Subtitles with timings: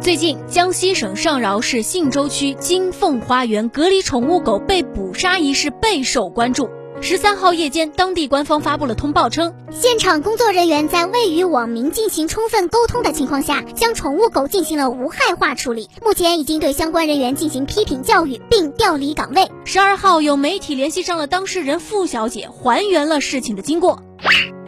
[0.00, 6.68] 最近，江西省上饶市信州区金凤花园隔离宠物狗被捕杀一事备受关注。
[7.00, 15.88] 十三号夜间，当地官方发布了通报称，现场工作人员在未与网民进行充分沟通的情况下，将宠物狗进行了无害化处理。
[16.00, 19.50] 目前已经对相关人员进行批评教育，并调离岗位。
[19.64, 24.00] 十二号，有媒体联系上了当事人付小姐，还原了事情的经过。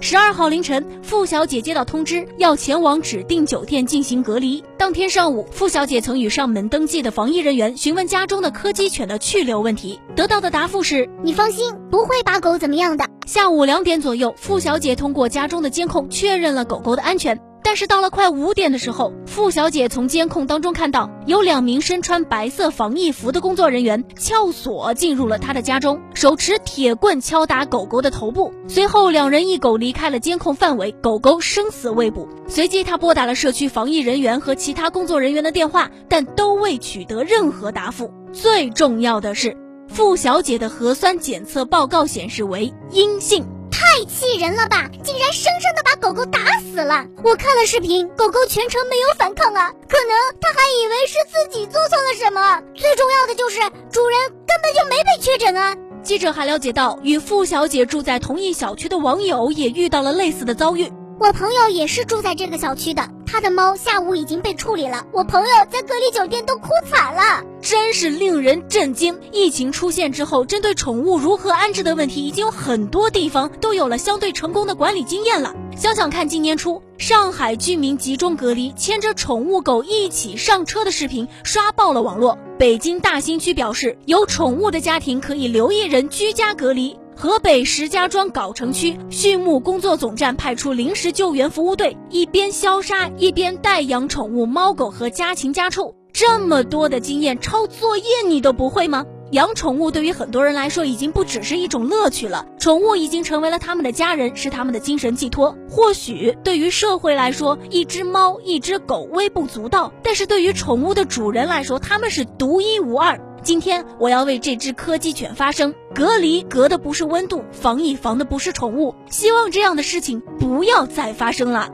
[0.00, 4.62] 十二号凌晨，付小姐接到通知，要前往指定酒店进行隔离。
[4.76, 13.06] 当天上午，付小姐曾与上门登记的防疫人员询问家中的柯基犬的去留问题，得到的答复是：你放心，不会把狗怎么样的。
[13.26, 17.40] 下午两点左右，付小姐通过家中的监控确认了狗狗的安全。
[17.64, 28.52] 但是到了快五点的时候，付小姐从监控当中看到有两名身穿白色防疫服的工作人员撬锁进入了她的家中，手持铁棍敲打狗狗的头部。
[28.68, 32.28] 随后，两人一狗离开了监控范围，狗狗生死未卜。
[32.46, 38.12] 随即，她拨打了社区防疫人员和其他工作人员的电话，但都未取得任何答复。
[38.32, 39.56] 最重要的是，
[39.88, 43.46] 付小姐的核酸检测报告显示为阴性。
[43.94, 44.90] 太气人了吧！
[45.04, 47.06] 竟然生生的把狗狗打死了。
[47.22, 52.60] 我看了视频，狗狗全程没有反抗啊，可能它还以为是自己做错了什么。
[52.74, 53.60] 最重要的就是
[53.92, 55.76] 主人根本就没被确诊啊。
[56.02, 60.92] 记者还了解到，与付小姐住在同一小区的网友也遇到了类似的遭遇。
[61.20, 65.04] 我朋友也是住在这个小区的，他的猫下午已经被处理了。
[65.10, 69.18] 我朋友在隔离酒店都哭惨了，真是令人震惊。
[69.32, 75.52] 疫情出现之后，针对宠物如何安置的问题，已经有很多地方都有了相对成功的管理经验了。
[75.76, 82.38] 想想看，今年初上海居民集中隔离，牵着宠物狗一起上车的视频刷爆了网络。
[82.56, 86.96] 北京大兴区表示，有宠物的家庭可以留一人居家隔离。
[87.16, 95.94] 河北石家庄藁城区畜牧工作总站派出临时救援服务队，一边消杀一边带养宠物猫狗和家禽家畜。
[96.12, 99.04] 这么多的经验，抄作业你都不会吗？
[99.30, 105.56] 养宠物对于很多人来说已经不只是一种乐趣了，宠物已经成为了他们的家人，是他们的精神寄托。
[105.68, 113.20] 或许对于社会来说，一只猫、一只狗微不足道，但是对于宠物的主人来说，他们是独一无二。
[113.44, 121.68] 今天我要为这只柯基犬发声，隔离隔的不是温度，防疫防的不是宠物，希望这样的事情不要再发生了。